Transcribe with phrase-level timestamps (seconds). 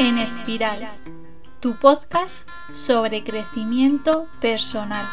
[0.00, 0.88] en Espiral,
[1.60, 5.04] tu podcast sobre crecimiento personal.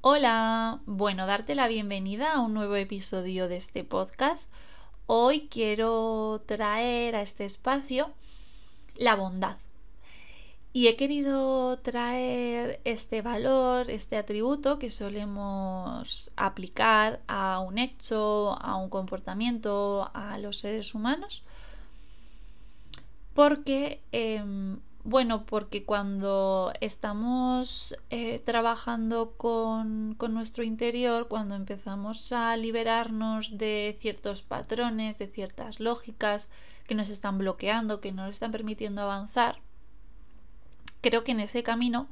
[0.00, 4.50] Hola, bueno, darte la bienvenida a un nuevo episodio de este podcast.
[5.06, 8.10] Hoy quiero traer a este espacio
[8.96, 9.58] la bondad.
[10.72, 18.76] Y he querido traer este valor, este atributo que solemos aplicar a un hecho, a
[18.76, 21.42] un comportamiento, a los seres humanos,
[23.34, 32.56] porque, em, bueno, porque cuando estamos eh, trabajando con, con nuestro interior, cuando empezamos a
[32.56, 36.48] liberarnos de ciertos patrones, de ciertas lógicas
[36.86, 39.60] que nos están bloqueando, que no nos están permitiendo avanzar,
[41.00, 42.08] creo que en ese camino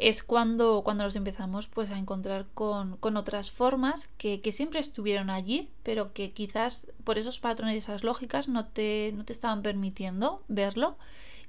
[0.00, 5.68] es cuando, cuando nos empezamos pues a encontrar con, otras formas que, siempre estuvieron allí,
[5.82, 10.42] pero que quizás por esos patrones y esas lógicas no te, no te estaban permitiendo
[10.48, 10.96] verlo.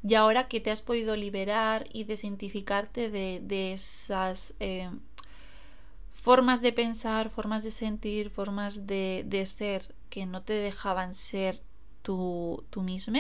[0.04, 4.90] Y ahora que te has podido liberar y desidentificarte de, esas eh,
[6.12, 11.62] formas de pensar, formas de sentir, formas de, de, ser que no te dejaban ser
[12.02, 13.18] tú, tú mismo.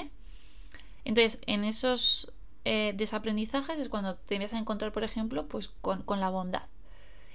[1.05, 6.03] Entonces, en esos eh, desaprendizajes es cuando te empiezas a encontrar, por ejemplo, pues con,
[6.19, 6.67] la bondad.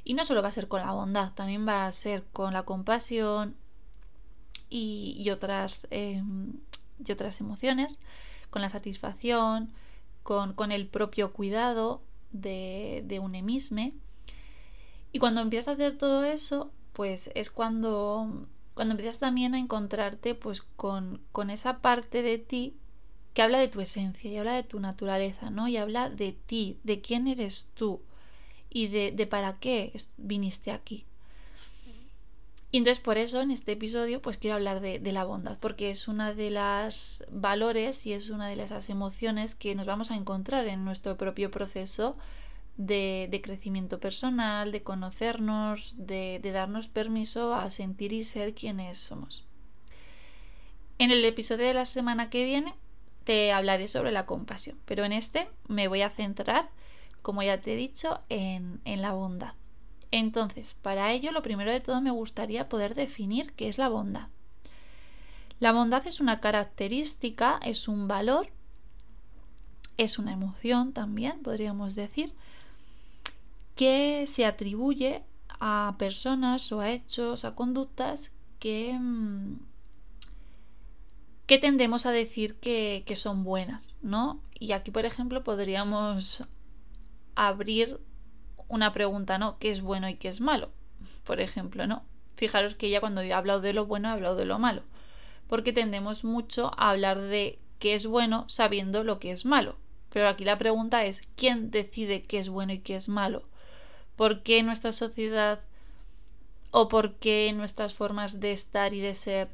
[0.04, 2.62] Y no solo va a ser con la bondad, también va a ser con la
[2.62, 3.56] compasión
[4.70, 6.60] y, otras, em,
[7.04, 7.98] y otras emociones,
[8.50, 9.72] con la satisfacción,
[10.22, 13.94] con, el propio cuidado de, de un emisme.
[15.12, 20.34] Y cuando empiezas a hacer todo eso, pues es cuando, cuando empiezas también a encontrarte
[20.34, 22.76] pues con, con esa parte de ti
[23.36, 25.68] que habla de tu esencia y habla de tu naturaleza, ¿no?
[25.68, 28.00] Y habla de ti, de quién eres tú
[28.70, 31.04] y de, para qué viniste aquí.
[32.70, 36.08] Y entonces por eso en este episodio pues quiero hablar de, la bondad, porque es
[36.08, 40.66] una de las valores y es una de las emociones que nos vamos a encontrar
[40.66, 42.16] en nuestro propio proceso
[42.78, 49.44] de, crecimiento personal, de conocernos, de, de darnos permiso a sentir y ser quienes somos.
[50.98, 52.72] En el episodio de la semana que viene
[53.26, 56.70] te hablaré sobre la compasión, pero en este me voy a centrar,
[57.22, 59.54] como ya te he dicho, en, la bondad.
[60.12, 64.28] Entonces, para ello, lo primero de todo me gustaría poder definir qué es la bondad.
[65.58, 68.48] La bondad es una característica, es un valor,
[69.96, 72.32] es una emoción también, podríamos decir,
[73.74, 75.24] que se atribuye
[75.58, 79.58] a personas o a hechos, a conductas que mm,
[81.46, 84.42] que tendemos a decir que, son buenas, ¿no?
[84.58, 86.44] Y aquí, por ejemplo, podríamos
[87.34, 88.00] abrir
[88.68, 89.58] una pregunta, ¿no?
[89.58, 90.70] ¿Qué es bueno y qué es malo?
[91.24, 92.04] Por ejemplo, ¿no?
[92.36, 94.82] Fijaros que ya cuando he hablado de lo bueno he hablado de lo malo.
[95.46, 99.76] Porque tendemos mucho a hablar de qué es bueno sabiendo lo que es malo.
[100.10, 103.44] Pero aquí la pregunta es, ¿quién decide qué es bueno y qué es malo?
[104.16, 105.60] ¿Por qué nuestra sociedad
[106.72, 109.50] o por qué nuestras formas de estar y de ser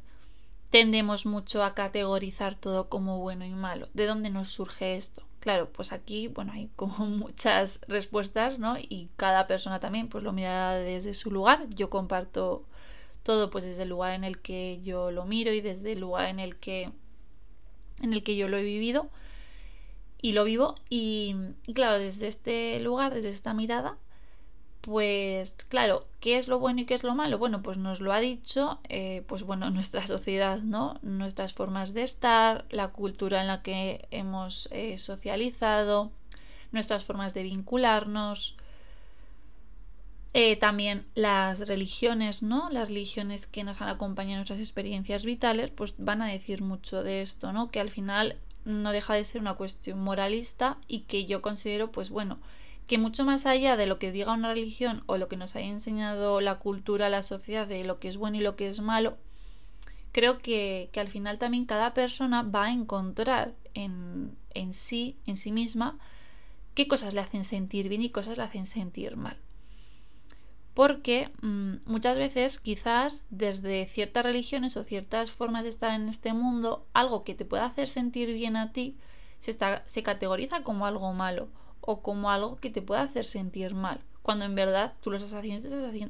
[0.73, 3.89] tendemos mucho a categorizar todo como bueno y malo.
[3.93, 5.23] ¿De dónde nos surge esto?
[5.39, 8.79] Claro, pues aquí, bueno, hay como muchas respuestas, ¿no?
[8.79, 11.69] Y cada persona también pues lo mirará desde su lugar.
[11.69, 12.65] Yo comparto
[13.23, 16.29] todo pues desde el lugar en el que yo lo miro y desde el lugar
[16.31, 16.91] en el que
[18.01, 19.11] en el que yo lo he vivido
[20.23, 21.37] y lo vivo y
[21.75, 23.99] claro, desde este lugar, desde esta mirada,
[24.83, 27.39] pues claro, ¿qué es lo bueno y qué es lo malo?
[27.39, 30.99] Bueno, pues nos lo ha dicho, eh, pues bueno, nuestra sociedad, ¿no?
[31.03, 36.11] Nuestras formas de estar, la cultura en la que hemos eh, socializado,
[36.73, 38.57] nuestras formas de vincularnos,
[40.35, 42.69] eh, también las religiones, ¿no?
[42.71, 47.05] Las religiones que nos han acompañado en nuestras experiencias vitales, pues van a decir mucho
[47.05, 47.71] de esto, ¿no?
[47.71, 52.11] Que al final no deja de ser una cuestión moralista y que yo considero, pues
[52.11, 52.39] bueno,
[52.87, 55.69] que mucho más allá de lo que diga una religión o lo que nos haya
[55.69, 59.17] enseñado la cultura, la sociedad de lo que es bueno y lo que es malo,
[60.13, 65.53] creo que, al final también cada persona va a encontrar en, en sí, en sí
[65.53, 65.99] misma,
[66.75, 69.39] qué cosas le hacen sentir bien y cosas le hacen sentir mal.
[70.75, 76.33] Porque mm, muchas veces quizás desde ciertas religiones o ciertas formas de estar en este
[76.33, 78.97] mundo, algo que te pueda hacer sentir bien a ti
[79.39, 81.49] se, está, se categoriza como algo malo
[81.83, 85.35] o como algo que te pueda hacer sentir mal, cuando en verdad tú lo estás
[85.35, 85.69] haciendo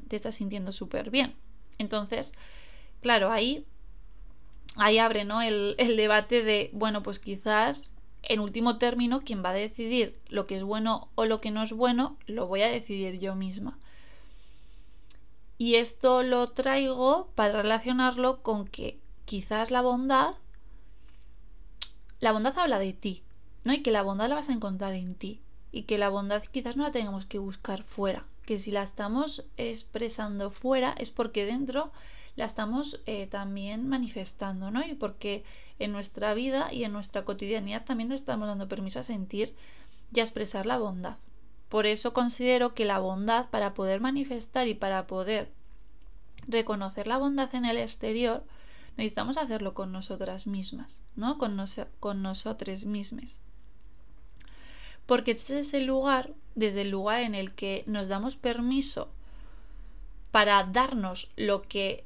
[0.08, 1.34] te estás, sintiendo súper bien.
[1.78, 2.32] Entonces,
[3.00, 3.66] claro, ahí,
[4.76, 5.42] ahí abre ¿no?
[5.42, 7.92] el, el debate de, bueno, pues quizás
[8.22, 11.62] en último término, quien va a decidir lo que es bueno o lo que no
[11.62, 13.78] es bueno, lo voy a decidir yo misma.
[15.58, 20.34] Y esto lo traigo para relacionarlo con que quizás la bondad,
[22.20, 23.22] la bondad habla de ti,
[23.64, 23.72] ¿no?
[23.72, 25.40] Y que la bondad la vas a encontrar en ti.
[25.72, 28.26] Y que la bondad quizás no la tengamos que buscar fuera.
[28.44, 31.90] Que si la estamos expresando fuera es porque dentro
[32.36, 34.84] la estamos eh, también manifestando, ¿no?
[34.86, 35.44] Y porque
[35.78, 39.54] en nuestra vida y en nuestra cotidianidad también nos estamos dando permiso a sentir
[40.12, 41.16] y a expresar la bondad.
[41.68, 45.50] Por eso considero que la bondad, para poder manifestar y para poder
[46.46, 48.44] reconocer la bondad en el exterior,
[48.96, 51.38] necesitamos hacerlo con nosotras mismas, ¿no?
[51.38, 51.62] Con,
[51.98, 53.40] con nosotros mismos.
[55.06, 59.08] Porque este es el lugar, desde el lugar en el que nos damos permiso
[60.30, 62.04] para darnos lo que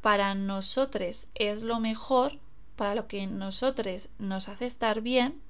[0.00, 2.38] para nosotros es lo mejor,
[2.76, 5.40] para lo que nosotros nos hace estar bien,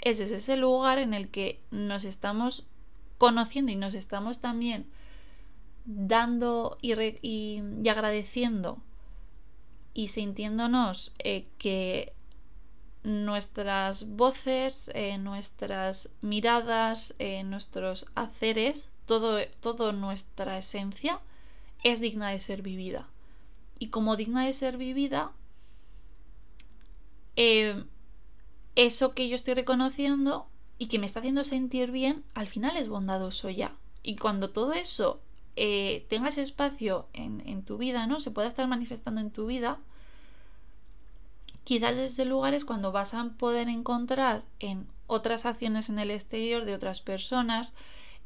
[0.00, 2.66] ese es ese lugar en el que nos estamos
[3.18, 4.86] conociendo y nos estamos también
[5.84, 8.78] dando y, y, agradeciendo
[9.94, 12.12] y sintiéndonos eh, que
[13.02, 21.20] nuestras voces, eh, nuestras miradas, eh, nuestros haceres, todo, todo nuestra esencia
[21.84, 23.08] es digna de ser vivida
[23.78, 25.30] y como digna de ser vivida,
[27.36, 27.84] eh,
[28.74, 32.88] eso que yo estoy reconociendo y que me está haciendo sentir bien, al final es
[32.88, 33.76] bondadoso ya.
[34.02, 35.20] Y cuando todo eso
[35.54, 38.20] tenga ese espacio en, en, tu vida, ¿no?
[38.20, 39.80] Se pueda estar manifestando en tu vida,
[41.68, 46.74] quizás desde lugares cuando vas a poder encontrar en otras acciones en el exterior de
[46.74, 47.74] otras personas,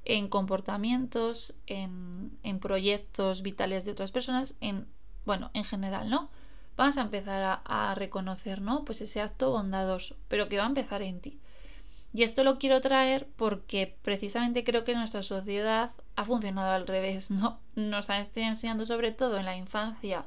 [0.05, 4.87] en comportamientos, en, en proyectos vitales de otras personas, en
[5.25, 6.31] bueno, en general, ¿no?
[6.77, 8.85] Vamos a empezar a, reconocer, ¿no?
[8.85, 11.41] Pues ese acto bondadoso, pero que va a empezar en ti.
[12.15, 17.33] Y esto lo quiero traer porque precisamente creo que nuestra sociedad ha funcionado al revés,
[17.33, 17.59] ¿no?
[17.75, 20.27] Nos han enseñando sobre todo en la infancia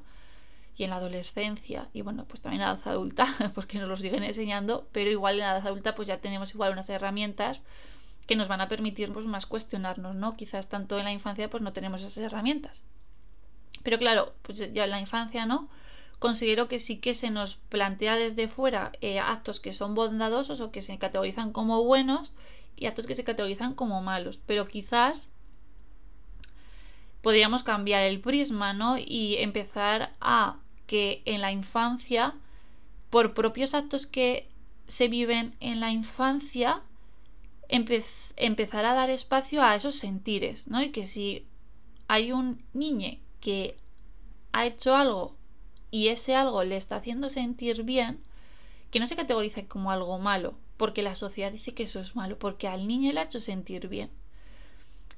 [0.77, 3.97] y en la adolescencia y bueno, pues también en la edad adulta, porque nos lo
[3.97, 7.61] siguen enseñando, pero igual en la edad adulta pues ya tenemos igual unas herramientas
[8.27, 10.35] que nos van a permitir pues más cuestionarnos, ¿no?
[10.35, 12.83] Quizás tanto en la infancia pues no tenemos esas herramientas.
[13.83, 15.69] Pero claro, pues ya en la infancia, ¿no?
[16.17, 20.71] Considero que sí que se nos plantea desde fuera eh, actos que son bondadosos o
[20.71, 22.33] que se categorizan como buenos
[22.75, 24.39] y actos que se categorizan como malos.
[24.45, 25.27] Pero quizás
[27.21, 28.97] podríamos cambiar el prisma, ¿no?
[28.97, 30.57] Y empezar a
[30.87, 32.33] que en la infancia,
[33.09, 34.47] por propios actos que
[34.87, 36.81] se viven en la infancia,
[37.67, 40.81] empezar a dar espacio a esos sentires, ¿no?
[40.81, 41.45] Y que si
[42.07, 43.77] hay un niño que
[44.51, 45.35] ha hecho algo
[45.91, 48.19] y ese algo le está haciendo sentir bien,
[48.91, 52.37] que no se categorice como algo malo, porque la sociedad dice que eso es malo,
[52.37, 54.09] porque al niño le ha hecho sentir bien.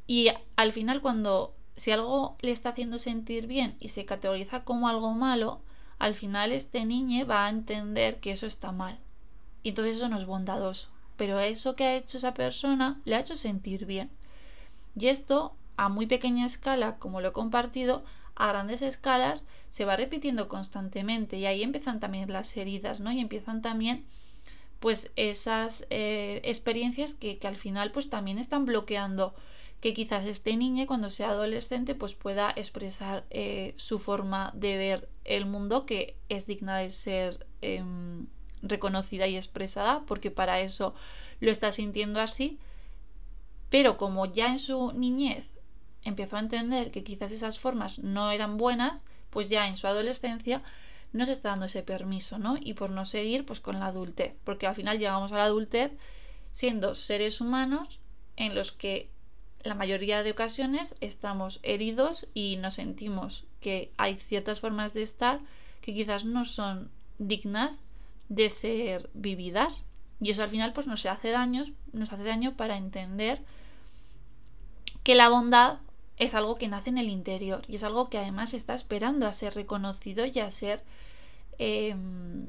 [0.07, 4.89] Y al final cuando si algo le está haciendo sentir bien y se categoriza como
[4.89, 5.61] algo malo,
[5.99, 8.99] al final este niño va a entender que eso está mal.
[9.63, 10.89] Y entonces eso no es bondadoso.
[11.15, 14.09] Pero eso que ha hecho esa persona le ha hecho sentir bien.
[14.95, 18.03] Y esto a muy pequeña escala, como lo he compartido,
[18.35, 23.11] a grandes escalas se va repitiendo constantemente y ahí empiezan también las heridas, ¿no?
[23.11, 24.05] Y empiezan también
[24.79, 29.33] pues esas eh, experiencias que, al final pues también están bloqueando
[29.81, 35.09] que quizás este niño cuando sea adolescente pues pueda expresar eh, su forma de ver
[35.23, 38.27] el mundo que es digna de ser em,
[38.61, 40.95] reconocida y expresada porque para eso
[41.39, 42.59] lo está sintiendo así
[43.69, 45.49] pero como ya en su niñez
[46.03, 50.63] empezó a entender que quizás esas formas no eran buenas, pues ya en su adolescencia
[51.13, 52.57] no se está dando ese permiso, ¿no?
[52.59, 55.91] Y por no seguir, pues con la adultez, porque al final llegamos a la adultez
[56.53, 57.99] siendo seres humanos
[58.35, 59.09] en los que
[59.63, 65.39] la mayoría de ocasiones estamos heridos y nos sentimos que hay ciertas formas de estar
[65.81, 67.79] que quizás no son dignas
[68.29, 69.85] de ser vividas
[70.19, 73.41] y eso al final pues nos hace daños, nos hace daño para entender
[75.03, 75.77] que la bondad
[76.17, 79.33] es algo que nace en el interior y es algo que además está esperando a
[79.33, 80.83] ser reconocido y a ser
[81.59, 82.47] em,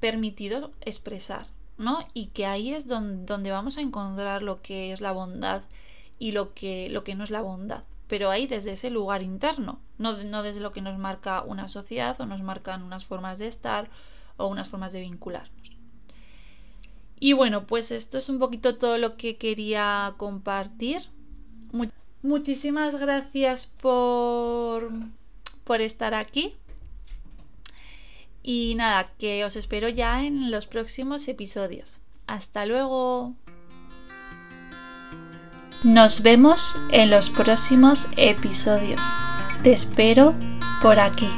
[0.00, 1.98] permitido expresar, ¿no?
[2.14, 5.62] Y que ahí es donde, vamos a encontrar lo que es la bondad
[6.18, 7.84] y lo que, lo que no es la bondad.
[8.08, 12.20] Pero ahí desde ese lugar interno, no, no desde lo que nos marca una sociedad
[12.20, 13.88] o nos marcan unas formas de estar
[14.36, 15.72] o unas formas de vincularnos.
[17.18, 21.02] Y bueno, pues esto es un poquito todo lo que quería compartir.
[22.22, 24.90] Muchísimas gracias por,
[25.64, 26.54] por estar aquí.
[28.42, 32.00] Y nada, que os espero ya en los próximos episodios.
[32.26, 33.34] Hasta luego.
[35.84, 39.00] Nos vemos en los próximos episodios.
[39.64, 40.32] Te espero
[40.80, 41.28] por aquí.